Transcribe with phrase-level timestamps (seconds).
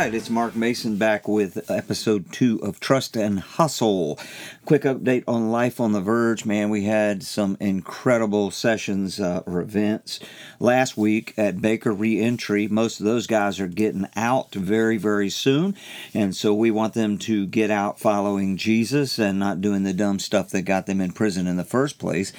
[0.00, 4.18] right, it's Mark Mason back with episode two of Trust and Hustle.
[4.64, 6.46] Quick update on Life on the Verge.
[6.46, 10.18] Man, we had some incredible sessions uh, or events
[10.58, 12.66] last week at Baker Reentry.
[12.66, 15.76] Most of those guys are getting out very, very soon,
[16.14, 20.18] and so we want them to get out following Jesus and not doing the dumb
[20.18, 22.32] stuff that got them in prison in the first place.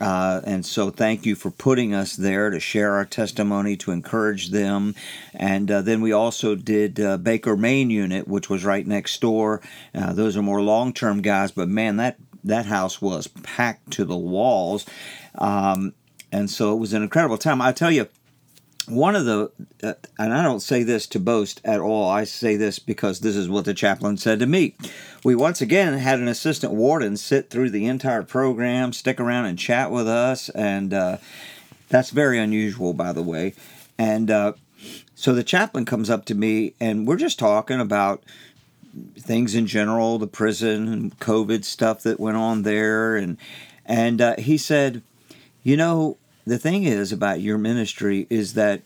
[0.00, 4.50] Uh, and so, thank you for putting us there to share our testimony, to encourage
[4.50, 4.94] them.
[5.32, 9.62] And uh, then we also did uh, Baker Main Unit, which was right next door.
[9.94, 14.04] Uh, those are more long term guys, but man, that, that house was packed to
[14.04, 14.84] the walls.
[15.36, 15.94] Um,
[16.32, 17.62] and so, it was an incredible time.
[17.62, 18.08] I tell you,
[18.86, 19.50] one of the,
[19.82, 23.36] uh, and I don't say this to boast at all, I say this because this
[23.36, 24.74] is what the chaplain said to me.
[25.24, 29.58] We once again had an assistant warden sit through the entire program, stick around and
[29.58, 31.18] chat with us, and uh,
[31.88, 33.54] that's very unusual, by the way.
[33.98, 34.52] And uh,
[35.14, 38.22] so the chaplain comes up to me, and we're just talking about
[39.18, 43.36] things in general, the prison and COVID stuff that went on there, and
[43.84, 45.02] and uh, he said,
[45.62, 48.82] you know, the thing is about your ministry is that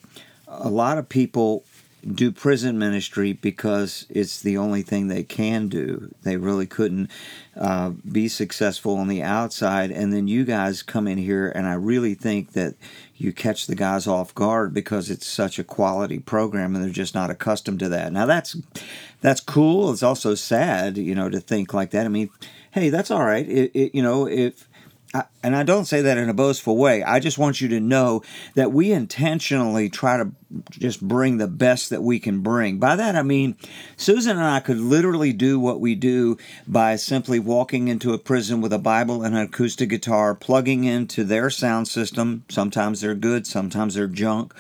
[0.49, 1.65] a lot of people
[2.15, 6.11] do prison ministry because it's the only thing they can do.
[6.23, 7.11] They really couldn't
[7.57, 9.91] uh, be successful on the outside.
[9.91, 12.75] And then you guys come in here, and I really think that
[13.17, 17.15] you catch the guys off guard because it's such a quality program, and they're just
[17.15, 18.13] not accustomed to that.
[18.13, 18.57] Now that's
[19.21, 19.93] that's cool.
[19.93, 22.07] It's also sad, you know, to think like that.
[22.07, 22.31] I mean,
[22.71, 23.47] hey, that's all right.
[23.47, 24.67] It, it, you know, if
[25.13, 27.03] I, and I don't say that in a boastful way.
[27.03, 28.23] I just want you to know
[28.55, 30.33] that we intentionally try to
[30.71, 32.79] just bring the best that we can bring.
[32.79, 33.57] By that I mean,
[33.97, 38.61] Susan and I could literally do what we do by simply walking into a prison
[38.61, 42.45] with a Bible and an acoustic guitar, plugging into their sound system.
[42.49, 44.53] Sometimes they're good, sometimes they're junk,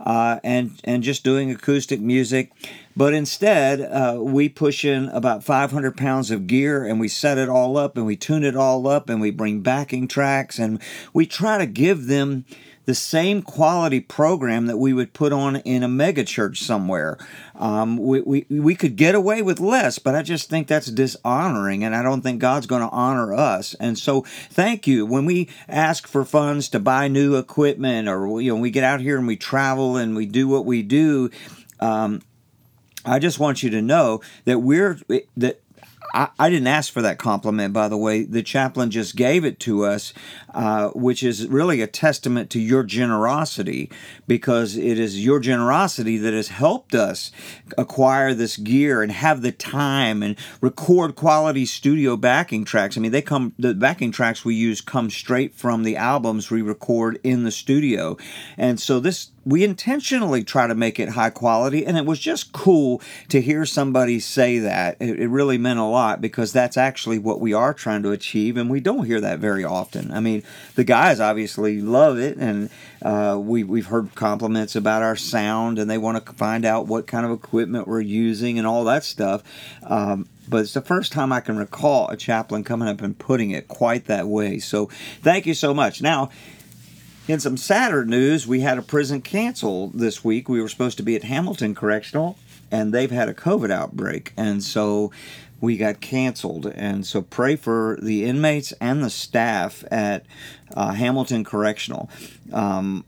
[0.00, 2.52] uh, and and just doing acoustic music.
[2.94, 7.48] But instead, uh, we push in about 500 pounds of gear and we set it
[7.48, 10.27] all up and we tune it all up and we bring backing tracks
[10.58, 10.80] and
[11.12, 12.44] we try to give them
[12.88, 17.18] the same quality program that we would put on in a megachurch somewhere.
[17.54, 21.84] Um, we, we, we could get away with less, but I just think that's dishonoring,
[21.84, 23.74] and I don't think God's going to honor us.
[23.74, 25.04] And so, thank you.
[25.04, 29.02] When we ask for funds to buy new equipment, or you know, we get out
[29.02, 31.30] here and we travel and we do what we do.
[31.80, 32.22] Um,
[33.04, 34.98] I just want you to know that we're
[35.36, 35.60] that
[36.14, 38.24] I, I, didn't ask for that compliment, by the way.
[38.24, 40.12] The chaplain just gave it to us,
[40.54, 43.90] uh, which is really a testament to your generosity
[44.26, 47.30] because it is your generosity that has helped us
[47.76, 52.96] acquire this gear and have the time and record quality studio backing tracks.
[52.96, 56.62] I mean, they come, the backing tracks we use come straight from the albums we
[56.62, 58.16] record in the studio.
[58.56, 62.52] And so this we intentionally try to make it high quality and it was just
[62.52, 63.00] cool
[63.30, 67.40] to hear somebody say that it, it, really meant a lot because that's actually what
[67.40, 70.42] we are trying to achieve and we don't hear that very often i mean
[70.74, 72.68] the guys obviously love it and
[73.00, 77.06] uh, we, we've heard compliments about our sound and they want to find out what
[77.06, 79.42] kind of equipment we're using and all that stuff
[79.84, 83.50] um, but it's the first time I can recall a chaplain coming up and putting
[83.50, 84.58] it quite that way.
[84.58, 84.86] So
[85.20, 86.00] thank you so much.
[86.00, 86.30] Now,
[87.28, 90.48] in some sadder news, we had a prison cancel this week.
[90.48, 92.38] We were supposed to be at Hamilton Correctional,
[92.70, 94.32] and they've had a COVID outbreak.
[94.36, 95.12] And so
[95.60, 96.66] we got canceled.
[96.66, 100.24] And so pray for the inmates and the staff at
[100.74, 102.08] uh, Hamilton Correctional.
[102.52, 103.04] Um,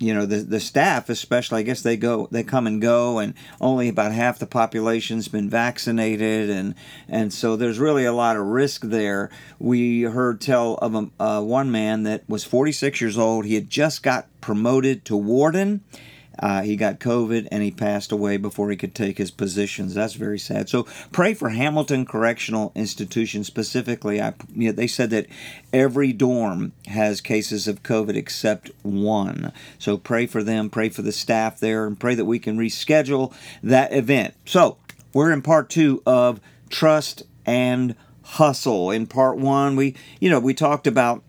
[0.00, 3.34] you know the the staff especially i guess they go they come and go and
[3.60, 6.74] only about half the population's been vaccinated and
[7.08, 9.30] and so there's really a lot of risk there.
[9.58, 13.44] We heard tell of a, uh, one man that was 46 years old.
[13.44, 15.82] He had just got promoted to warden
[16.38, 19.94] uh, he got COVID and he passed away before he could take his positions.
[19.94, 20.68] That's very sad.
[20.68, 24.20] So pray for Hamilton Correctional Institution specifically.
[24.20, 25.26] I, you know, they said that
[25.72, 29.52] every dorm has cases of COVID except one.
[29.78, 33.34] So pray for them, pray for the staff there, and pray that we can reschedule
[33.62, 34.34] that event.
[34.46, 34.78] So
[35.12, 38.90] we're in part two of Trust and Hustle.
[38.90, 41.22] In part one, we, you know, we talked about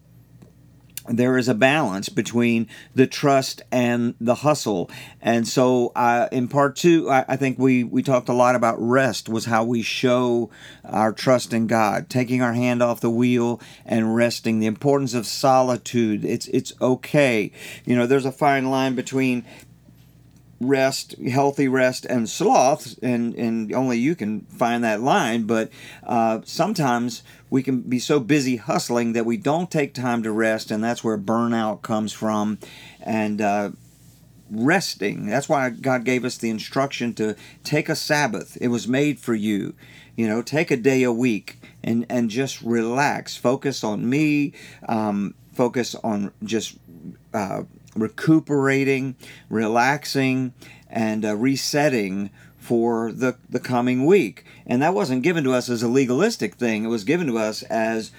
[1.07, 4.89] there is a balance between the trust and the hustle.
[5.21, 8.75] And so, uh, in part two, I, I, think we, we talked a lot about
[8.79, 10.49] rest, was how we show
[10.85, 15.25] our trust in God, taking our hand off the wheel and resting, the importance of
[15.25, 16.23] solitude.
[16.23, 17.51] It's, it's okay.
[17.85, 19.43] You know, there's a fine line between
[20.61, 25.43] rest, healthy rest, and sloth, and, and only you can find that line.
[25.43, 25.71] But
[26.03, 30.71] uh, sometimes we can be so busy hustling that we don't take time to rest,
[30.71, 32.59] and that's where burnout comes from.
[33.01, 33.71] And uh,
[34.51, 35.27] resting.
[35.27, 38.57] That's why God gave us the instruction to take a Sabbath.
[38.59, 39.73] It was made for you.
[40.15, 43.35] You know, take a day a week and and just relax.
[43.37, 44.53] Focus on me.
[44.87, 46.77] Um, focus on just
[47.33, 47.63] uh,
[47.95, 49.15] recuperating,
[49.49, 50.53] relaxing,
[50.89, 54.45] and uh, resetting for the, the coming week.
[54.65, 57.63] And that wasn't given to us as a legalistic thing, it was given to us
[57.63, 58.11] as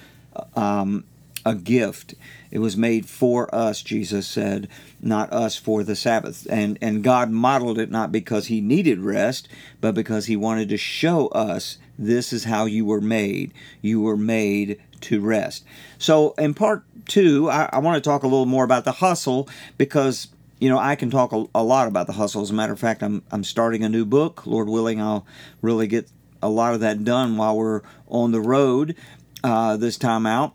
[0.56, 1.04] um,
[1.44, 2.14] a gift.
[2.50, 4.68] It was made for us, Jesus said,
[5.00, 6.46] not us for the Sabbath.
[6.50, 9.48] And, and God modeled it not because He needed rest,
[9.80, 13.52] but because He wanted to show us this is how you were made.
[13.80, 15.64] You were made to rest.
[15.98, 19.48] So, in part two, I, I want to talk a little more about the hustle
[19.78, 20.28] because
[20.62, 22.40] you know, I can talk a, a, lot about the hustle.
[22.40, 24.46] As a matter of fact, I'm I'm starting a new book.
[24.46, 25.26] Lord willing, I'll
[25.60, 26.08] really get
[26.40, 28.94] a lot of that done while we're on the road
[29.42, 30.54] uh, this time out.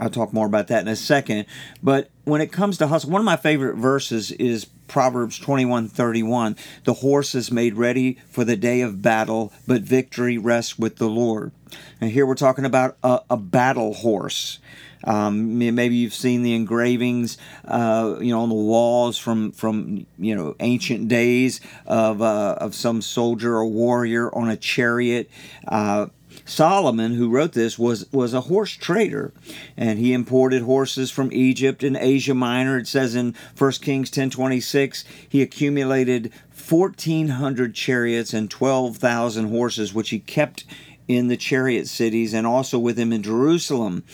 [0.00, 1.46] I'll talk more about that in a second.
[1.80, 6.56] But when it comes to hustle, one of my favorite verses is Proverbs 21:31.
[6.82, 11.08] The horse is made ready for the day of battle, but victory rests with the
[11.08, 11.52] Lord.
[12.00, 14.58] And here we're talking about a, a battle horse.
[15.04, 20.34] Um, maybe you've seen the engravings, uh, you know, on the walls from from you
[20.34, 25.30] know ancient days of uh, of some soldier or warrior on a chariot.
[25.66, 26.06] Uh,
[26.44, 29.32] Solomon, who wrote this, was was a horse trader,
[29.76, 32.78] and he imported horses from Egypt and Asia Minor.
[32.78, 36.32] It says in 1 Kings 10:26, he accumulated
[36.68, 40.64] 1,400 chariots and 12,000 horses, which he kept
[41.06, 44.04] in the chariot cities and also with him in Jerusalem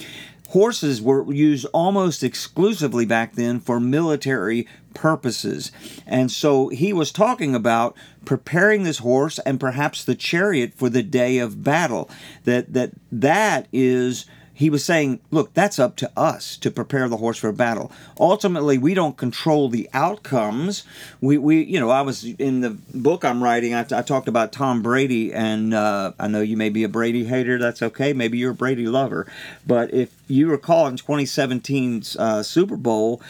[0.48, 5.72] horses were used almost exclusively back then for military purposes.
[6.06, 11.02] And so he was talking about preparing this horse and perhaps the chariot for the
[11.02, 12.08] day of battle.
[12.44, 14.26] That that that is
[14.56, 17.90] he was saying, look, that's up to us to prepare the horse for battle.
[18.18, 20.84] Ultimately, we don't control the outcomes.
[21.20, 24.52] We, we you know, I was in the book I'm writing, I, I talked about
[24.52, 27.58] Tom Brady, and uh, I know you may be a Brady hater.
[27.58, 28.12] That's okay.
[28.12, 29.26] Maybe you're a Brady lover.
[29.66, 33.20] But if you recall in 2017's uh, Super Bowl,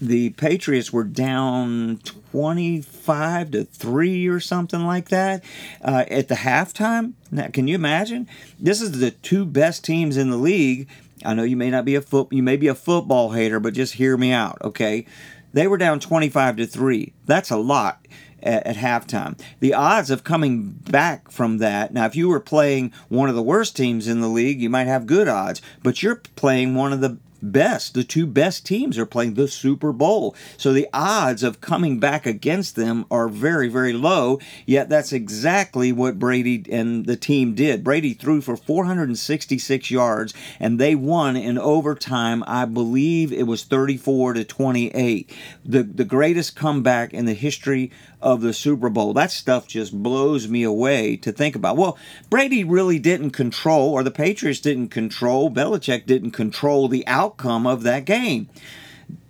[0.00, 1.98] the Patriots were down
[2.32, 5.42] 25 to 3 or something like that
[5.82, 7.12] uh, at the halftime.
[7.30, 8.28] Now, can you imagine?
[8.58, 10.88] This is the two best teams in the league.
[11.24, 13.74] I know you may not be a foot you may be a football hater, but
[13.74, 15.06] just hear me out, okay?
[15.52, 17.12] They were down 25 to 3.
[17.24, 18.06] That's a lot
[18.46, 19.38] at, at, halftime.
[19.60, 23.42] The odds of coming back from that, now, if you were playing one of the
[23.42, 27.00] worst teams in the league, you might have good odds, but you're playing one of
[27.00, 27.94] the best.
[27.94, 30.34] The two best teams are playing the Super Bowl.
[30.56, 34.40] So the odds of coming back against them are very, very low.
[34.64, 37.84] Yet that's exactly what Brady and the team did.
[37.84, 42.44] Brady threw for 466 yards and they won in overtime.
[42.46, 45.30] I believe it was 34 to 28.
[45.64, 47.90] The, the greatest comeback in the history
[48.20, 49.12] of the Super Bowl.
[49.12, 51.76] That stuff just blows me away to think about.
[51.76, 51.98] Well,
[52.30, 57.82] Brady really didn't control, or the Patriots didn't control, Belichick didn't control the outcome of
[57.82, 58.48] that game.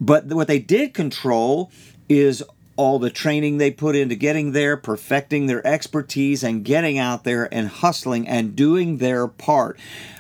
[0.00, 1.70] But what they did control
[2.08, 2.42] is
[2.76, 7.52] all the training they put into getting there, perfecting their expertise, and getting out there
[7.52, 9.78] and hustling and doing their part.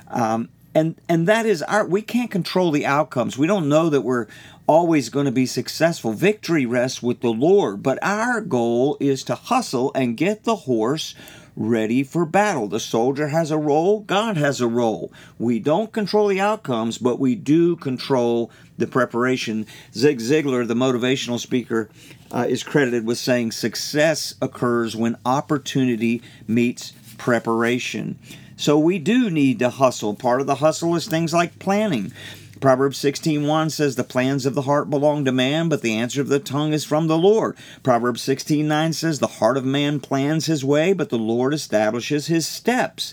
[0.08, 3.38] Um, and and that is our we can't control the outcomes.
[3.38, 4.26] We don't know that we're
[4.66, 6.12] always going to be successful.
[6.12, 11.14] Victory rests with the Lord, but our goal is to hustle and get the horse
[11.56, 12.68] ready for battle.
[12.68, 15.10] The soldier has a role, God has a role.
[15.38, 19.66] We don't control the outcomes, but we do control the preparation.
[19.94, 21.88] Zig Ziglar, the motivational speaker,
[22.30, 28.18] uh, is credited with saying success occurs when opportunity meets preparation.
[28.56, 30.14] So we do need to hustle.
[30.14, 32.12] Part of the hustle is things like planning.
[32.58, 36.28] Proverbs 16:1 says the plans of the heart belong to man, but the answer of
[36.28, 37.54] the tongue is from the Lord.
[37.82, 42.46] Proverbs 16:9 says the heart of man plans his way, but the Lord establishes his
[42.46, 43.12] steps.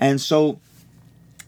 [0.00, 0.58] And so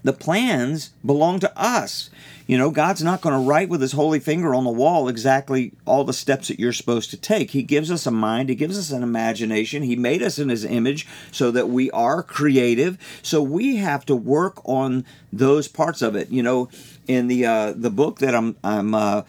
[0.02, 2.10] the plans belong to us.
[2.50, 5.70] You know, God's not going to write with his holy finger on the wall exactly
[5.84, 7.52] all the steps that you're supposed to take.
[7.52, 9.84] He gives us a mind, he gives us an imagination.
[9.84, 12.98] He made us in his image so that we are creative.
[13.22, 16.30] So we have to work on those parts of it.
[16.30, 16.68] You know,
[17.06, 19.22] in the uh, the book that I'm I'm uh,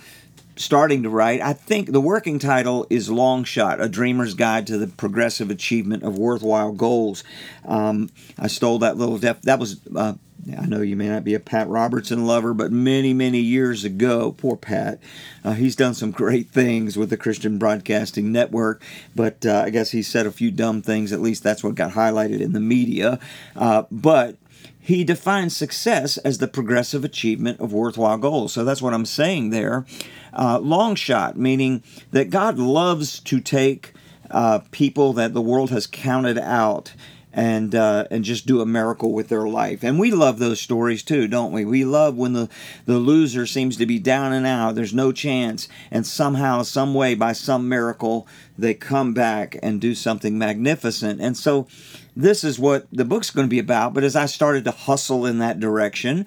[0.63, 1.41] starting to write.
[1.41, 6.03] I think the working title is Long Shot A Dreamer's Guide to the Progressive Achievement
[6.03, 7.23] of Worthwhile Goals.
[7.65, 9.79] Um, I stole that little, def- that was.
[9.95, 10.13] Uh,
[10.57, 14.31] I know you may not be a Pat Robertson lover, but many, many years ago,
[14.31, 14.99] poor Pat,
[15.43, 18.81] uh, he's done some great things with the Christian Broadcasting Network,
[19.15, 21.11] but uh, I guess he said a few dumb things.
[21.11, 23.19] At least that's what got highlighted in the media.
[23.55, 24.37] Uh, but
[24.81, 28.51] he defines success as the progressive achievement of worthwhile goals.
[28.53, 29.85] So that's what I'm saying there.
[30.33, 33.93] Uh, long shot, meaning that God loves to take
[34.31, 36.93] uh, people that the world has counted out
[37.33, 39.83] and uh, and just do a miracle with their life.
[39.83, 41.63] And we love those stories too, don't we?
[41.63, 42.49] We love when the
[42.85, 44.75] the loser seems to be down and out.
[44.75, 49.95] There's no chance, and somehow, some way, by some miracle, they come back and do
[49.95, 51.21] something magnificent.
[51.21, 51.67] And so,
[52.15, 53.93] this is what the book's going to be about.
[53.93, 56.25] But as I started to hustle in that direction.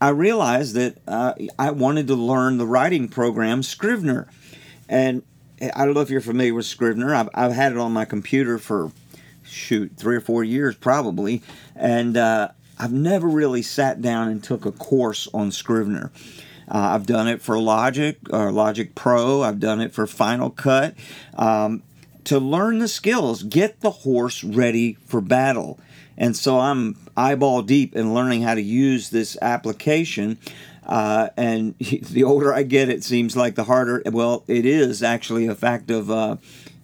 [0.00, 4.28] I realized that uh, I wanted to learn the writing program Scrivener.
[4.88, 5.24] And
[5.60, 7.14] I don't know if you're familiar with Scrivener.
[7.14, 8.92] I've, I've had it on my computer for
[9.48, 11.42] shoot three or four years probably,
[11.74, 16.12] and uh, I've never really sat down and took a course on Scrivener.
[16.70, 19.42] Uh, I've done it for Logic or Logic Pro.
[19.42, 20.94] I've done it for Final Cut.
[21.34, 21.82] Um,
[22.24, 25.78] to learn the skills, get the horse ready for battle.
[26.16, 30.38] And so I'm eyeball deep in learning how to use this application.
[30.84, 34.02] Uh, and the older I get, it seems like the harder.
[34.06, 36.36] Well, it is actually a fact of uh,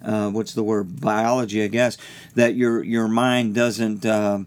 [0.03, 1.99] uh, what's the word biology, I guess,
[2.35, 4.41] that your your mind doesn't uh,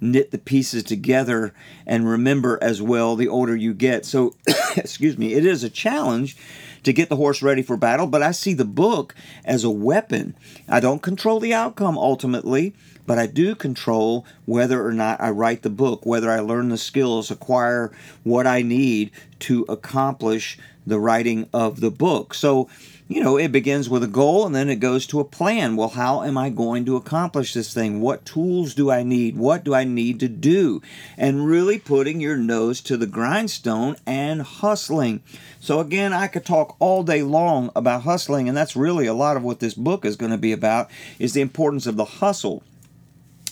[0.00, 1.54] knit the pieces together
[1.86, 4.04] and remember as well the older you get.
[4.04, 4.34] So,
[4.76, 6.36] excuse me, it is a challenge
[6.82, 10.34] to get the horse ready for battle, but I see the book as a weapon.
[10.68, 12.74] I don't control the outcome ultimately,
[13.06, 16.78] but I do control whether or not I write the book, whether I learn the
[16.78, 17.90] skills, acquire
[18.22, 19.10] what I need
[19.40, 20.58] to accomplish
[20.90, 22.34] the writing of the book.
[22.34, 22.68] So,
[23.08, 25.74] you know, it begins with a goal and then it goes to a plan.
[25.74, 28.00] Well, how am I going to accomplish this thing?
[28.00, 29.36] What tools do I need?
[29.36, 30.80] What do I need to do?
[31.16, 35.22] And really putting your nose to the grindstone and hustling.
[35.58, 39.36] So, again, I could talk all day long about hustling, and that's really a lot
[39.36, 42.62] of what this book is going to be about is the importance of the hustle.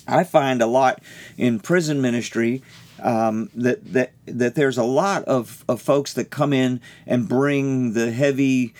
[0.07, 1.01] I find a lot
[1.37, 2.63] in prison ministry
[3.01, 7.93] um, that that that there's a lot of, of folks that come in and bring
[7.93, 8.73] the heavy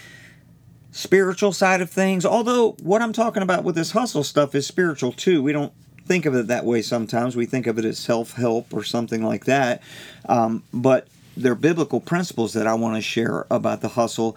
[0.91, 2.25] spiritual side of things.
[2.25, 5.41] Although what I'm talking about with this hustle stuff is spiritual too.
[5.43, 5.73] We don't
[6.05, 7.35] think of it that way sometimes.
[7.35, 9.81] We think of it as self help or something like that.
[10.27, 11.07] Um, but
[11.37, 14.35] they're biblical principles that I want to share about the hustle,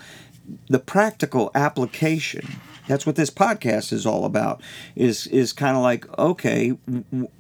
[0.69, 2.47] the practical application.
[2.89, 4.61] That's what this podcast is all about.
[4.97, 6.77] Is is kind of like okay,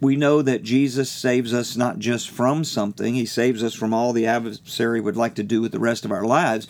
[0.00, 4.12] we know that Jesus saves us not just from something; He saves us from all
[4.12, 6.68] the adversary would like to do with the rest of our lives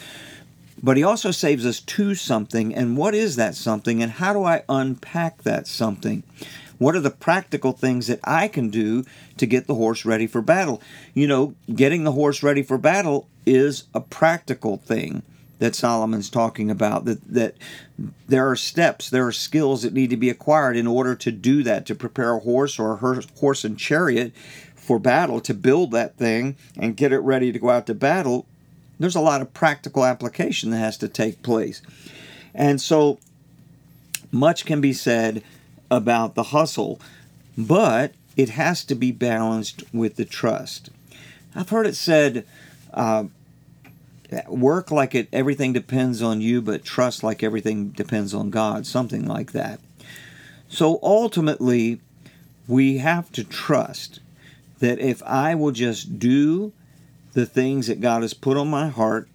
[0.82, 2.74] but he also saves us to something.
[2.74, 4.02] And what is that something?
[4.02, 6.24] And how do I unpack that something?
[6.78, 9.04] What are the practical things that I can do
[9.36, 10.82] to get the horse ready for battle?
[11.14, 15.22] You know, getting the horse ready for battle is a practical thing
[15.62, 17.54] that Solomon's talking about that that
[18.26, 21.62] there are steps, there are skills that need to be acquired in order to do
[21.62, 24.32] that, to prepare a horse or a horse and chariot
[24.74, 28.46] for battle, to build that thing and get it ready to go out to battle
[29.02, 31.82] there's a lot of practical application that has to take place.
[32.54, 33.18] And so
[34.30, 35.42] much can be said
[35.90, 37.00] about the hustle,
[37.58, 40.90] but it has to be balanced with the trust.
[41.54, 42.46] I've heard it said,
[42.94, 43.24] uh,
[44.48, 49.26] work like it everything depends on you, but trust like everything depends on God, something
[49.26, 49.80] like that.
[50.68, 52.00] So ultimately,
[52.66, 54.20] we have to trust
[54.78, 56.72] that if I will just do
[57.32, 59.28] the things that God has put on my heart.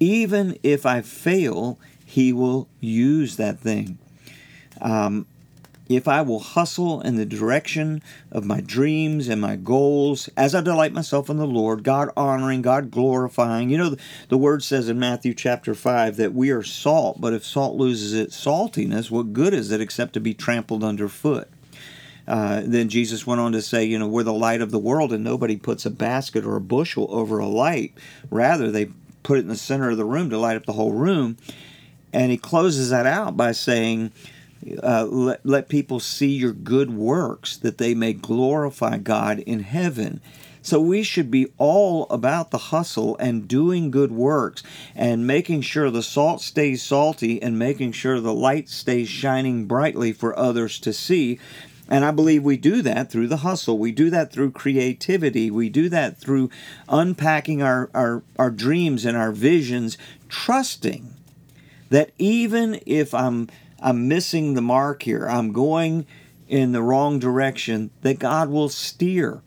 [0.00, 3.98] Even if I fail, He will use that thing.
[4.80, 5.26] Um,
[5.88, 10.60] if I will hustle in the direction of my dreams and my goals as I
[10.60, 13.68] delight myself in the Lord, God honoring, God glorifying.
[13.68, 17.34] You know, the, the, word says in Matthew chapter 5 that we are salt, but
[17.34, 21.48] if salt loses its saltiness, what good is it except to be trampled underfoot?
[22.26, 25.12] Uh, then Jesus went on to say, you know, we're the light of the world,
[25.12, 27.92] and nobody puts a basket or a bushel over a light.
[28.30, 28.88] Rather, they
[29.22, 31.36] put it in the center of the room to light up the whole room.
[32.14, 34.12] And he closes that out by saying,
[34.82, 40.20] uh, let, let people see your good works that they may glorify God in heaven.
[40.62, 44.62] So we should be all about the hustle and doing good works
[44.94, 50.12] and making sure the salt stays salty and making sure the light stays shining brightly
[50.12, 51.38] for others to see
[51.88, 53.78] and I believe we do that through the hustle.
[53.78, 55.50] We do that through creativity.
[55.50, 56.50] We do that through
[56.88, 61.12] unpacking our, our, our dreams and our visions, trusting
[61.90, 63.48] that even if I'm
[63.84, 66.06] I'm missing the mark here, I'm going
[66.48, 69.42] in the wrong direction, that God will steer.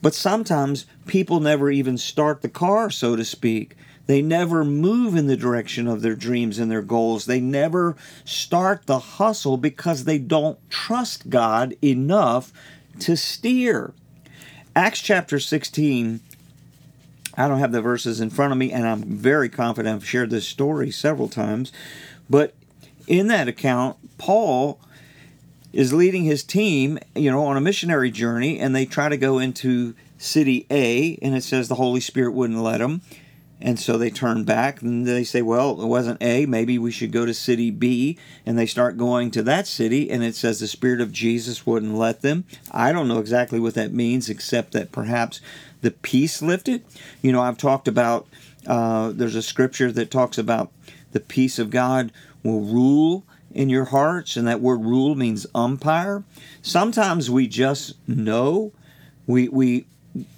[0.00, 3.76] But sometimes people never even start the car, so to speak.
[4.06, 7.26] They never move in the direction of their dreams and their goals.
[7.26, 12.52] They never start the hustle because they don't trust God enough
[13.00, 13.92] to steer.
[14.76, 16.20] Acts chapter 16,
[17.36, 20.30] I don't have the verses in front of me, and I'm very confident I've shared
[20.30, 21.72] this story several times.
[22.28, 22.54] But
[23.10, 24.80] in that account, Paul
[25.72, 29.40] is leading his team, you know, on a missionary journey, and they try to go
[29.40, 33.02] into city A, and it says the Holy Spirit wouldn't let them.
[33.60, 37.12] And so they turn back and they say, well, it wasn't A, maybe we should
[37.12, 38.16] go to city B.
[38.46, 41.96] And they start going to that city, and it says the Spirit of Jesus wouldn't
[41.96, 42.44] let them.
[42.70, 45.40] I don't know exactly what that means, except that perhaps
[45.82, 46.84] the peace lifted.
[47.22, 48.28] You know, I've talked about,
[48.68, 50.70] uh, there's a scripture that talks about
[51.12, 56.22] the peace of God will rule in your hearts, and that word rule means umpire.
[56.62, 58.72] Sometimes we just know.
[59.26, 59.86] We, we,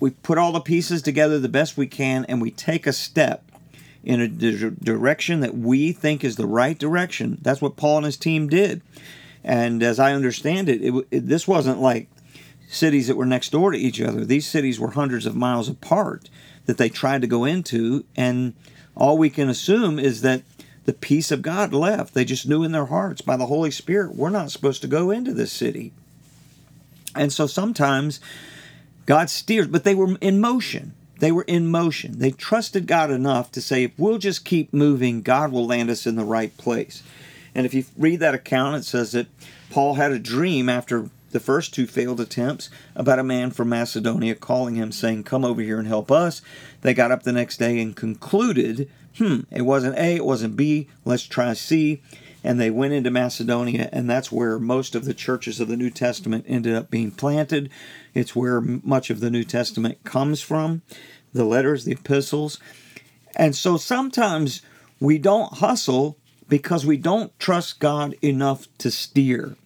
[0.00, 3.44] we put all the pieces together the best we can, and we take a step
[4.04, 7.38] in a di- direction that we think is the right direction.
[7.42, 8.82] That's what Paul and his team did.
[9.44, 12.08] And as I understand it, it, it this wasn't like
[12.68, 14.24] cities that were next door to each other.
[14.24, 16.30] These cities were hundreds of miles apart
[16.66, 18.54] that they tried to go into, and
[18.96, 20.42] all we can assume is that
[20.84, 22.14] the peace of God left.
[22.14, 25.10] They just knew in their hearts by the Holy Spirit, we're not supposed to go
[25.10, 25.92] into this city.
[27.14, 28.20] And so sometimes
[29.06, 30.94] God steers, but they were in motion.
[31.18, 32.18] They were in motion.
[32.18, 36.06] They trusted God enough to say, if we'll just keep moving, God will land us
[36.06, 37.02] in the right place.
[37.54, 39.28] And if you read that account, it says that
[39.70, 44.34] Paul had a dream after the first two failed attempts about a man from Macedonia
[44.34, 46.42] calling him, saying, Come over here and help us.
[46.82, 50.88] They got up the next day and concluded, Hmm, it wasn't A, it wasn't B,
[51.04, 52.02] let's try C.
[52.44, 55.90] And they went into Macedonia, and that's where most of the churches of the New
[55.90, 57.70] Testament ended up being planted.
[58.14, 60.82] It's where much of the New Testament comes from
[61.32, 62.58] the letters, the epistles.
[63.36, 64.62] And so sometimes
[65.00, 69.56] we don't hustle because we don't trust God enough to steer.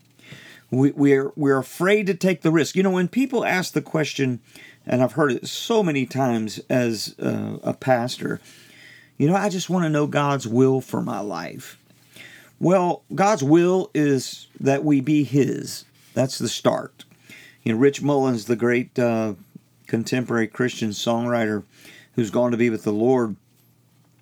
[0.70, 2.76] We, we're, we're afraid to take the risk.
[2.76, 4.40] You know, when people ask the question,
[4.84, 8.40] and I've heard it so many times as uh, a pastor,
[9.18, 11.78] you know, I just want to know God's will for my life.
[12.58, 15.84] Well, God's will is that we be His.
[16.14, 17.04] That's the start.
[17.62, 19.34] You know, Rich Mullins, the great uh,
[19.86, 21.64] contemporary Christian songwriter
[22.14, 23.36] who's gone to be with the Lord,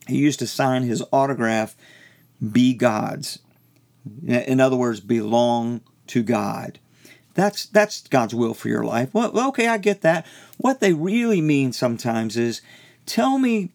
[0.07, 1.77] he used to sign his autograph,
[2.53, 3.39] Be God's.
[4.27, 6.79] In other words, belong to God.
[7.35, 9.13] That's that's God's will for your life.
[9.13, 10.27] Well, okay, I get that.
[10.59, 12.61] What they really mean sometimes is
[13.07, 13.71] tell me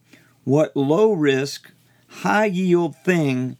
[0.50, 1.72] what low risk,
[2.08, 3.56] high yield thing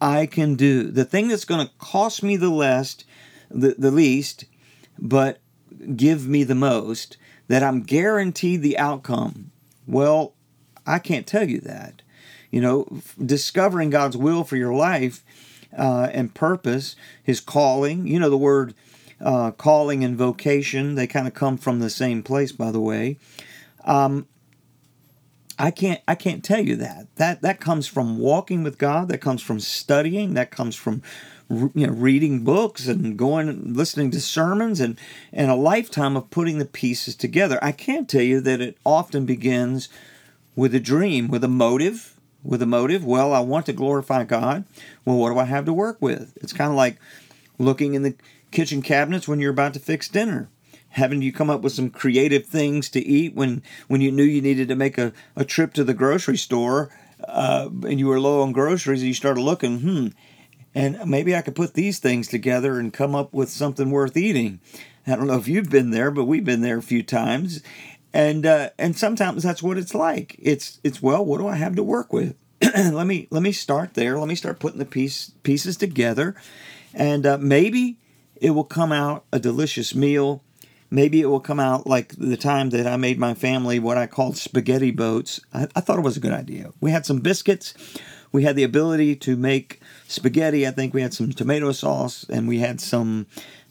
[0.00, 0.90] I can do.
[0.90, 3.04] The thing that's going to cost me the least,
[3.50, 4.46] the, the least,
[4.98, 5.38] but
[5.94, 9.50] give me the most, that I'm guaranteed the outcome.
[9.86, 10.32] Well,
[10.86, 12.00] I can't tell you that.
[12.50, 15.22] You know, discovering God's will for your life
[15.76, 18.06] uh, and purpose, His calling.
[18.06, 18.72] You know, the word
[19.20, 23.18] uh, calling and vocation, they kind of come from the same place, by the way.
[23.84, 24.26] Um,
[25.60, 27.14] I can't I can't tell you that.
[27.16, 31.02] That that comes from walking with God, that comes from studying, that comes from
[31.50, 34.98] you know reading books and going and listening to sermons and
[35.32, 37.58] and a lifetime of putting the pieces together.
[37.62, 39.90] I can't tell you that it often begins
[40.56, 43.04] with a dream, with a motive, with a motive.
[43.04, 44.64] Well, I want to glorify God.
[45.04, 46.38] Well, what do I have to work with?
[46.40, 46.96] It's kind of like
[47.58, 48.14] looking in the
[48.50, 50.48] kitchen cabinets when you're about to fix dinner
[50.90, 54.42] having you come up with some creative things to eat when when you knew you
[54.42, 56.90] needed to make a, a trip to the grocery store
[57.24, 60.06] uh, and you were low on groceries and you started looking hmm
[60.74, 64.60] and maybe i could put these things together and come up with something worth eating.
[65.06, 67.62] I don't know if you've been there but we've been there a few times.
[68.12, 70.34] And uh, and sometimes that's what it's like.
[70.38, 72.34] It's it's well what do i have to work with?
[72.62, 74.18] Let me let me start there.
[74.18, 76.34] Let me start putting the piece pieces together.
[76.92, 77.98] And uh, maybe
[78.36, 80.42] it will come out a delicious meal
[80.90, 84.06] maybe it will come out like the time that I made my family what I
[84.06, 85.40] called spaghetti boats.
[85.54, 86.72] I, I, thought it was a good idea.
[86.80, 87.74] We had some biscuits.
[88.32, 90.66] We had the ability to make spaghetti.
[90.66, 93.26] I think we had some tomato sauce and we had some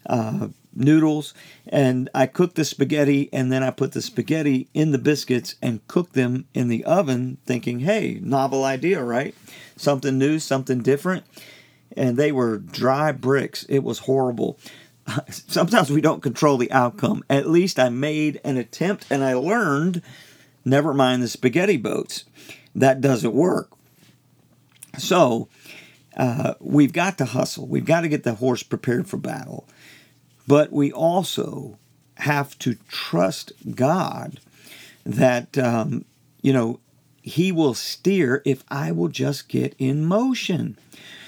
[0.06, 1.34] uh, noodles.
[1.66, 5.86] And I cooked the spaghetti and then I put the spaghetti in the biscuits and
[5.88, 9.34] cooked them in the oven, thinking, hey, novel idea, right?
[9.76, 11.24] Something new, something different.
[11.96, 13.64] And they were dry bricks.
[13.68, 14.58] It was horrible.
[15.30, 17.24] sometimes we don't control the outcome.
[17.28, 20.02] At least I made an attempt and I learned,
[20.64, 22.24] never mind the spaghetti boats.
[22.74, 23.70] That doesn't work.
[24.98, 25.48] So
[26.16, 27.66] uh, we've got to hustle.
[27.66, 29.66] We've got to get the horse prepared for battle.
[30.46, 31.78] But we also
[32.18, 34.40] have to trust God
[35.04, 36.04] that, um,
[36.42, 36.80] you know,
[37.22, 40.76] He will steer if I will just get in motion.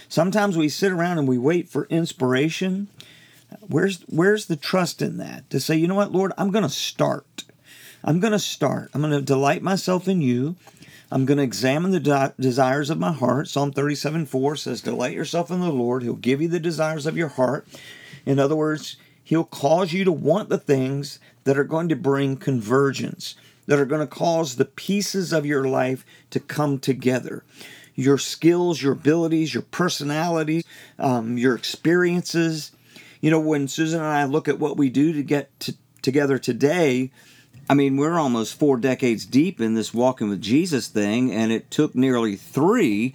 [0.09, 2.89] Sometimes we sit around and we wait for inspiration
[3.61, 6.69] Where's where's the trust in that to say, you know what, Lord, I'm going to
[6.69, 7.45] start.
[8.05, 8.91] I'm going to start.
[8.95, 10.57] I'm going to delight myself in you.
[11.13, 13.47] I'm going to examine the de- desires of my heart.
[13.47, 16.03] Psalm 37 4 says, Delight yourself in the Lord.
[16.03, 17.67] He'll give you the desires of your heart.
[18.25, 22.37] In other words, He'll cause you to want the things that are going to bring
[22.37, 23.37] convergence,
[23.67, 27.45] that are going to cause the pieces of your life to come together.
[27.95, 30.65] Your skills, your abilities, your personality,
[30.99, 32.73] um, your experiences.
[33.23, 36.39] You know, when Susan and I look at what we do to get to, together
[36.39, 37.13] today,
[37.71, 41.71] I mean, we're almost four decades deep in this walking with Jesus thing, and it
[41.71, 43.15] took nearly three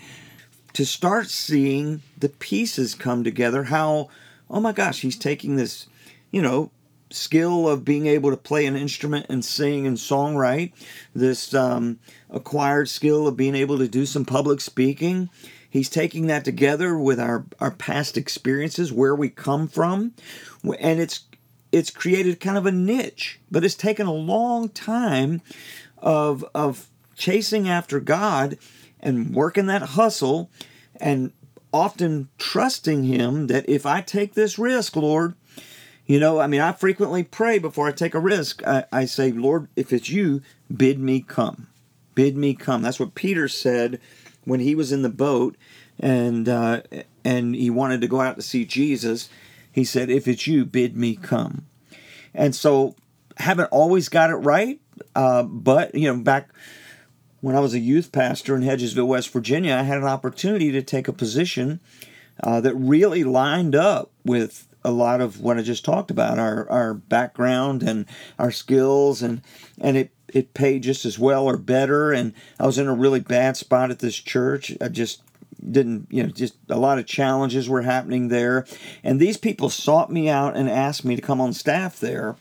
[0.71, 3.65] to start seeing the pieces come together.
[3.65, 4.09] How,
[4.49, 5.87] oh my gosh, he's taking this,
[6.31, 6.71] you know,
[7.09, 10.71] skill of being able to play an instrument and sing and songwrite,
[11.13, 15.29] this um, acquired skill of being able to do some public speaking.
[15.77, 20.13] He's taking that together with our, our past experiences, where we come from,
[20.79, 21.21] and it's
[21.71, 25.41] it's created kind of a niche, but it's taken a long time
[25.99, 28.57] of of chasing after God
[28.99, 30.49] and working that hustle
[30.99, 31.31] and
[31.73, 35.35] often trusting him that if I take this risk, Lord,
[36.07, 38.65] you know, I mean, I frequently pray before I take a risk.
[38.65, 40.41] I, I say, Lord, if it's you,
[40.75, 41.67] bid me come.
[42.15, 42.81] Bid me come.
[42.81, 43.99] That's what Peter said
[44.47, 45.57] when he was in the boat
[45.99, 46.81] and uh,
[47.23, 49.29] and he wanted to go out to see Jesus.
[49.71, 51.65] He said, If it's you, bid me come.
[52.33, 52.95] And so,
[53.37, 54.79] haven't always got it right,
[55.15, 56.49] uh, but, you know, back
[57.41, 60.81] when I was a youth pastor in Hedgesville, West Virginia, I had an opportunity to
[60.81, 61.79] take a position
[62.43, 66.69] uh, that really lined up with a lot of what I just talked about our
[66.69, 68.05] our background and
[68.39, 69.41] our skills and
[69.81, 72.11] and it it paid just as well or better.
[72.11, 74.75] And I was in a really bad spot at this church.
[74.81, 75.21] I just
[75.71, 78.65] didn't you know just a lot of challenges were happening there.
[79.03, 82.35] And these people sought me out and asked me to come on staff there.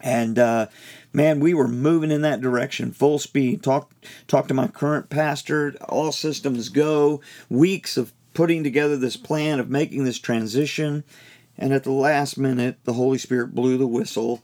[0.00, 0.66] And uh,
[1.12, 3.62] man we were moving in that direction full speed.
[3.62, 3.92] Talk
[4.26, 7.20] talk to my current pastor all systems go.
[7.48, 11.04] Weeks of putting together this plan of making this transition.
[11.58, 14.40] And at the last minute, the Holy Spirit blew the whistle,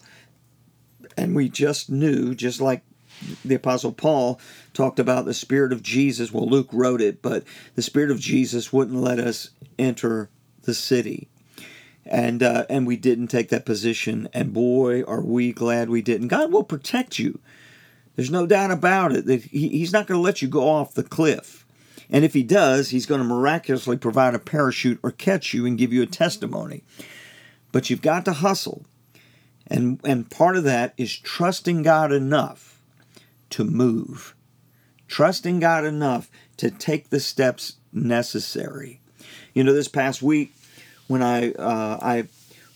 [1.18, 2.83] and we just knew, just like
[3.44, 4.40] the Apostle Paul
[4.72, 6.33] talked about the Spirit of Jesus.
[6.33, 10.31] Well, Luke wrote it, but the Spirit of Jesus wouldn't let us enter
[10.62, 11.28] the city.
[12.07, 14.28] And, uh, and we didn't take that position.
[14.33, 16.28] And boy, are we glad we didn't.
[16.28, 17.40] God will protect you.
[18.16, 20.94] There's no doubt about it that he, He's not going to let you go off
[20.94, 21.66] the cliff.
[22.11, 25.76] And if he does, he's going to miraculously provide a parachute or catch you and
[25.76, 26.83] give you a testimony.
[27.70, 28.87] But you've got to hustle.
[29.68, 32.81] And, and part of that is trusting God enough
[33.50, 34.35] to move,
[35.07, 39.00] trusting God enough to take the steps necessary.
[39.54, 40.54] You know, this past week,
[41.07, 42.28] when I uh, I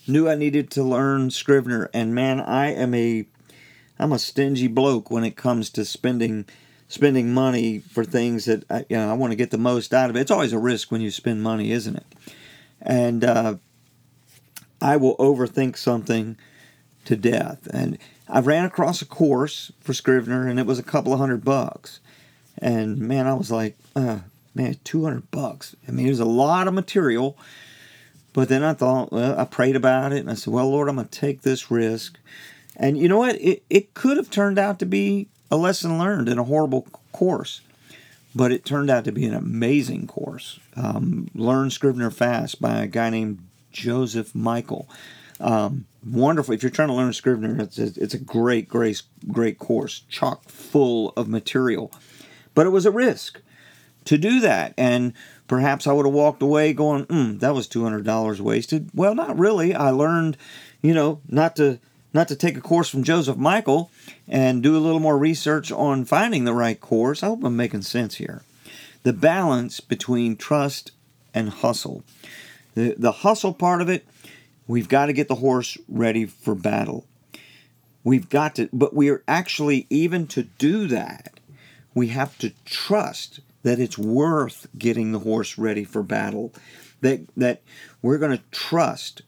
[0.09, 3.27] knew I needed to learn Scrivener, and man, I am a
[3.99, 6.47] I'm a stingy bloke when it comes to spending
[6.89, 10.11] spending money for things that I, you know, I want to get the most out
[10.11, 10.21] of it.
[10.21, 12.07] It's always a risk when you spend money, isn't it?
[12.81, 13.55] And uh,
[14.81, 16.37] I will overthink something
[17.05, 17.67] to death.
[17.73, 21.45] And I ran across a course for Scrivener, and it was a couple of hundred
[21.45, 22.01] bucks.
[22.59, 24.21] And man, I was like, uh,
[24.55, 25.75] man, 200 bucks.
[25.87, 27.37] I mean, it was a lot of material.
[28.33, 30.97] But then I thought, well, I prayed about it, and I said, well, Lord, I'm
[30.97, 32.19] going to take this risk.
[32.77, 33.37] And you know what?
[33.41, 37.61] It, it could have turned out to be a lesson learned in a horrible course.
[38.35, 40.59] But it turned out to be an amazing course.
[40.75, 44.89] Um, Learn Scrivener Fast by a guy named Joseph Michael.
[45.39, 46.55] Um, wonderful.
[46.55, 50.49] If you're trying to learn Scrivener, it's a, it's a great, great, great course, chock
[50.49, 51.93] full of material.
[52.55, 53.41] But it was a risk
[54.05, 54.75] to do that.
[54.77, 55.13] And
[55.47, 58.91] perhaps I would have walked away going, mm, that was $200 wasted.
[58.95, 59.75] Well, not really.
[59.75, 60.37] I learned,
[60.83, 61.79] you know, not to
[62.15, 63.91] not to take a course from Joseph Michael
[64.29, 67.23] and do a little more research on finding the right course.
[67.23, 68.43] I hope I'm making sense here.
[69.03, 70.93] The balance between trust
[71.33, 72.05] and hustle.
[72.75, 74.07] The, the hustle part of it,
[74.67, 77.07] we've got to get the horse ready for battle.
[78.05, 81.41] We've got to, but we are actually, even to do that,
[81.95, 86.53] we have to trust that it's worth getting the horse ready for battle.
[87.01, 87.63] That, that
[88.01, 89.23] we're going to trust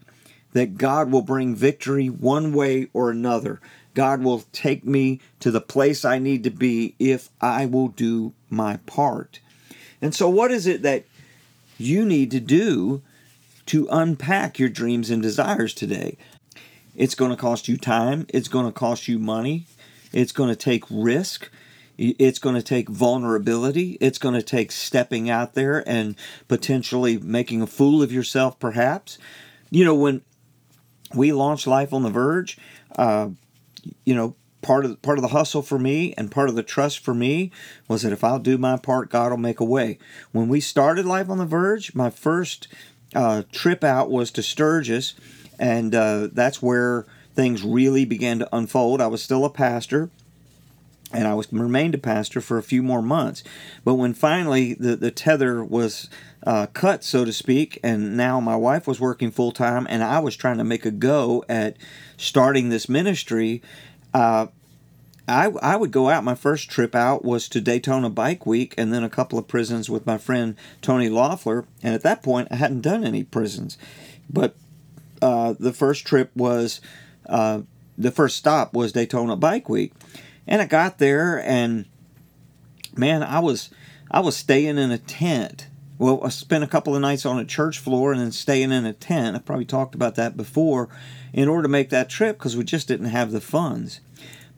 [0.53, 3.61] that God will bring victory one way or another.
[3.95, 8.33] God will take me to the place I need to be if I will do
[8.51, 9.41] my part.
[10.01, 11.05] And so, what is it that
[11.79, 13.03] you need to do
[13.67, 16.17] to unpack your dreams and desires today?
[16.95, 19.67] It's going to cost you time, it's going to cost you money,
[20.13, 21.51] it's going to take risk.
[21.97, 23.99] It's going to take vulnerability.
[24.01, 26.17] It's going to take stepping out there and
[26.49, 29.17] potentially making a fool of yourself, perhaps.
[29.71, 30.23] You know, when
[31.15, 32.59] we launched Life on the Verge,
[32.97, 33.29] uh,
[34.05, 36.99] you know, part of part of the hustle for me and part of the trust
[36.99, 37.53] for me
[37.87, 39.99] was that if I'll do my part, God will make a way.
[40.33, 42.67] When we started Life on the Verge, my first
[43.15, 45.15] uh, trip out was to Sturgis,
[45.59, 49.01] and uh, that's where things really began to unfold.
[49.01, 50.11] I was still a pastor
[51.15, 53.45] and I was remained a pastor for a few more months.
[53.85, 56.11] But when finally the, the tether was
[56.45, 60.19] uh, cut, so to speak, and now my wife was working full time, and I
[60.19, 61.77] was trying to make a go at
[62.17, 63.63] starting this ministry.
[65.27, 66.25] I, I would go out.
[66.25, 69.89] My first trip out was to Daytona Bike Week and then a couple of prisons
[69.89, 71.65] with my friend Tony Loeffler.
[71.83, 73.79] And at that point, I hadn't done any prisons.
[74.29, 74.55] But
[75.23, 76.81] uh, the first trip was,
[77.27, 77.63] uh,
[77.97, 79.93] the first stop was Daytona Bike Week.
[80.47, 81.87] And I got there and
[82.97, 83.71] man, I was
[84.11, 85.69] I was staying in a tent.
[85.99, 88.85] Well, I spent a couple of nights on a church floor and then staying in
[88.85, 89.37] a tent.
[89.37, 90.89] I probably talked about that before
[91.33, 94.01] in order to make that trip because we just didn't have the funds.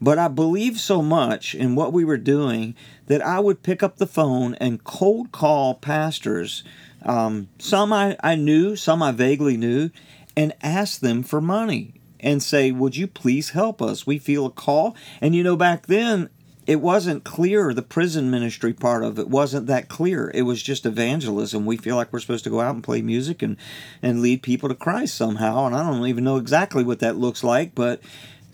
[0.01, 2.75] But I believed so much in what we were doing
[3.07, 6.63] that I would pick up the phone and cold call pastors.
[7.03, 9.89] Um, some I, I knew, some I vaguely knew,
[10.35, 14.05] and ask them for money and say, Would you please help us?
[14.05, 14.95] We feel a call.
[15.21, 16.29] And you know, back then,
[16.67, 20.85] it wasn't clear the prison ministry part of it wasn't that clear it was just
[20.85, 23.55] evangelism we feel like we're supposed to go out and play music and
[24.01, 27.43] and lead people to christ somehow and i don't even know exactly what that looks
[27.43, 28.01] like but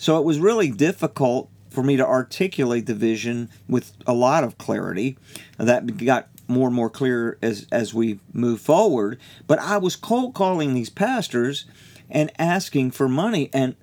[0.03, 4.57] so it was really difficult for me to articulate the vision with a lot of
[4.57, 5.17] clarity
[5.57, 10.33] that got more and more clear as as we move forward but i was cold
[10.33, 11.65] calling these pastors
[12.13, 13.49] and asking for money.
[13.51, 13.75] And,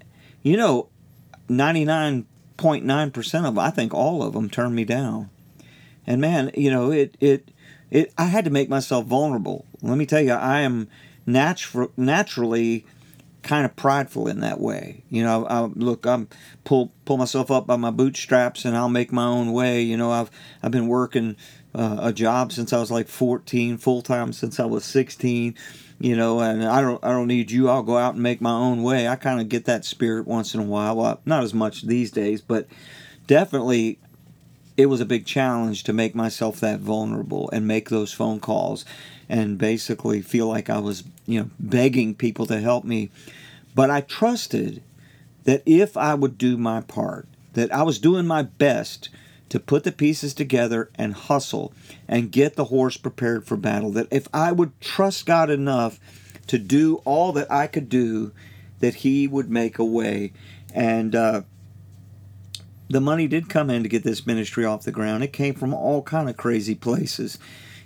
[0.42, 0.88] you know,
[1.48, 5.28] 99.9% of them, I think all of them turned me down.
[6.06, 7.50] And man, you know, it, it,
[7.90, 9.66] it, I had to make myself vulnerable.
[9.83, 10.88] Let me tell you, I am
[11.26, 12.87] natural, naturally
[13.42, 15.03] kind of prideful in that way.
[15.11, 16.29] You know, I, look, I'm
[16.64, 19.83] pull pull myself up by my bootstraps, and I'll make my own way.
[19.83, 20.31] You know, I've
[20.62, 21.37] I've been working
[21.74, 25.55] uh, a job since I was like 14, full time since I was 16
[26.03, 27.68] you know, and I don't I don't need you.
[27.68, 29.07] I'll go out and make my own way.
[29.07, 30.96] I kind of get that spirit once in a while.
[30.96, 32.66] Well, not as much these days, but
[33.26, 33.98] definitely
[34.79, 38.87] it was a big challenge to make myself that vulnerable and make those phone calls
[39.30, 43.10] and basically feel like I was, you know, begging people to help me.
[43.76, 44.82] But I trusted
[45.44, 49.08] that if I would do my part, that I was doing my best
[49.48, 51.72] to put the pieces together and hustle
[52.08, 53.92] and get the horse prepared for battle.
[53.92, 56.00] That if I would trust God enough
[56.48, 58.32] to do all that I could do,
[58.80, 60.32] that He would make a way.
[60.74, 61.42] And uh,
[62.88, 65.22] the money did come in to get this ministry off the ground.
[65.22, 67.38] It came from all kind of crazy places.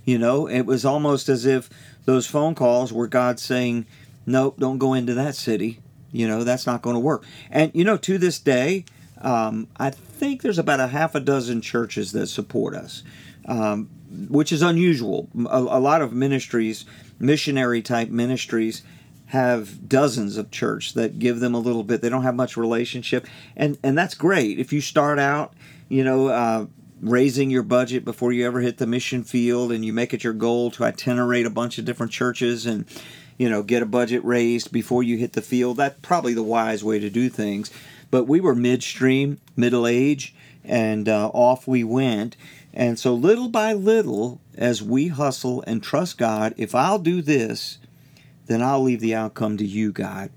[0.04, 1.70] You know, it was almost as if
[2.04, 3.86] those phone calls were God saying,
[4.26, 5.80] "Nope, don't go into that city."
[6.12, 7.24] You know, that's not going to work.
[7.50, 8.84] And you know, to this day,
[9.20, 13.02] um, I think there's about a half a dozen churches that support us,
[13.46, 13.88] um,
[14.28, 15.28] which is unusual.
[15.46, 16.84] A, a, lot of ministries,
[17.18, 18.82] missionary type ministries,
[19.26, 22.02] have dozens of church that give them a little bit.
[22.02, 24.58] They don't have much relationship, and and that's great.
[24.58, 25.54] If you start out,
[25.88, 26.28] you know.
[26.28, 26.66] Uh,
[27.00, 30.32] raising your budget before you ever hit the mission field and you make it your
[30.32, 32.86] goal to itinerate a bunch of different churches and
[33.36, 36.84] you know get a budget raised before you hit the field that's probably the wise
[36.84, 37.70] way to do things
[38.14, 42.36] but we were midstream, middle age, and uh, off we went.
[42.72, 47.78] And so, little by little, as we hustle and trust God, if I'll do this,
[48.46, 50.30] then I'll leave the outcome to you, God.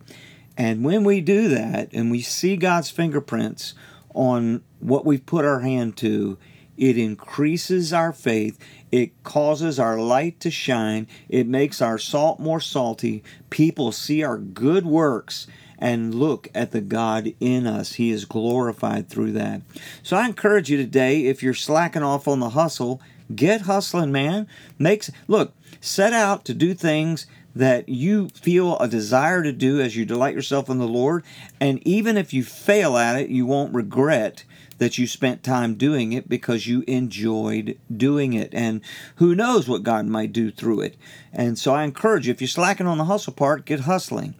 [0.57, 3.75] And when we do that and we see God's fingerprints
[4.15, 6.37] on what we've put our hand to,
[6.77, 8.59] it increases our faith.
[8.91, 11.07] It causes our light to shine.
[11.27, 13.23] It makes our salt more salty.
[13.49, 15.47] People see our good works
[15.79, 17.93] and look at the God in us.
[17.93, 19.61] He is glorified through that.
[20.03, 23.01] So I encourage you today, if you're slacking off on the hustle,
[23.35, 24.47] get hustling, man.
[24.79, 29.95] Makes look, set out to do things that you feel a desire to do as
[29.95, 31.23] you delight yourself in the Lord.
[31.59, 34.43] And even if you fail at it, you won't regret
[34.77, 38.53] that you spent time doing it because you enjoyed doing it.
[38.53, 38.81] And
[39.15, 40.95] who knows what God might do through it.
[41.33, 44.35] And so I encourage you, if you're slacking on the hustle part, get hustling.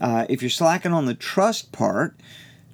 [0.00, 2.16] Uh, if you're slacking on the trust part,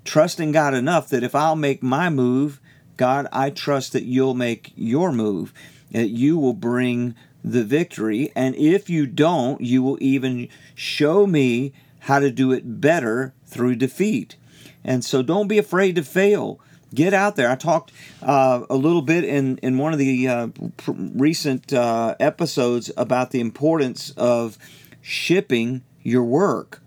[0.05, 2.61] trusting God enough that if I'll make my move,
[2.97, 5.53] God, I trust that you'll make your move,
[5.91, 8.33] that you will bring the victory.
[8.35, 13.77] And if you don't, you will even show me how to do it better through
[13.77, 14.37] defeat.
[14.85, 16.61] And so don't be afraid to fail.
[16.95, 17.51] Get out there.
[17.51, 22.15] I talked uh, a little bit in, in one of the uh, pr- recent uh,
[22.21, 24.59] episodes about the importance of
[25.01, 26.83] shipping your work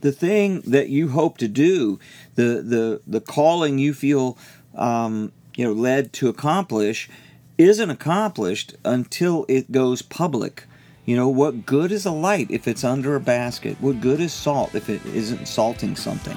[0.00, 1.98] the thing that you hope to do,
[2.34, 4.38] the the the calling you feel
[4.74, 7.08] um, you know led to accomplish,
[7.56, 10.64] isn't accomplished until it goes public.
[11.04, 13.78] You know, what good is a light if it's under a basket?
[13.80, 16.36] What good is salt if it isn't salting something?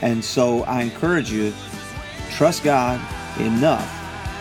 [0.00, 1.52] And so I encourage you,
[2.30, 3.00] trust God
[3.40, 3.86] enough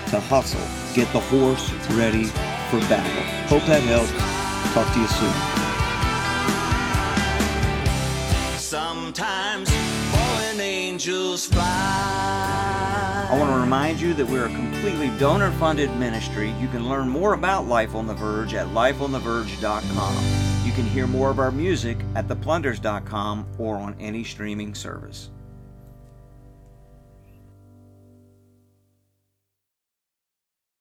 [0.09, 0.61] to hustle.
[0.93, 2.25] Get the horse ready
[2.69, 3.23] for battle.
[3.47, 4.11] Hope that helps.
[4.73, 5.33] Talk to you soon.
[8.57, 9.69] Sometimes
[10.11, 12.17] fallen angels fly.
[13.29, 16.51] I want to remind you that we're a completely donor funded ministry.
[16.61, 20.65] You can learn more about Life on the Verge at lifeontheverge.com.
[20.65, 25.29] You can hear more of our music at theplunders.com or on any streaming service.